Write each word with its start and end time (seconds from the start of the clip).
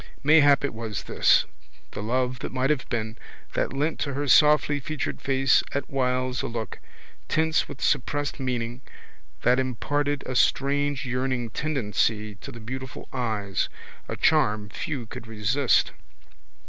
Mayhap 0.23 0.65
it 0.65 0.73
was 0.73 1.03
this, 1.03 1.45
the 1.91 2.01
love 2.01 2.39
that 2.39 2.51
might 2.51 2.71
have 2.71 2.89
been, 2.89 3.17
that 3.53 3.71
lent 3.71 3.99
to 3.99 4.15
her 4.15 4.23
softlyfeatured 4.23 5.21
face 5.21 5.61
at 5.73 5.91
whiles 5.91 6.41
a 6.41 6.47
look, 6.47 6.79
tense 7.27 7.67
with 7.67 7.81
suppressed 7.83 8.39
meaning, 8.39 8.81
that 9.43 9.59
imparted 9.59 10.23
a 10.25 10.35
strange 10.35 11.05
yearning 11.05 11.51
tendency 11.51 12.33
to 12.33 12.51
the 12.51 12.59
beautiful 12.59 13.07
eyes, 13.13 13.69
a 14.07 14.15
charm 14.15 14.69
few 14.69 15.05
could 15.05 15.27
resist. 15.27 15.91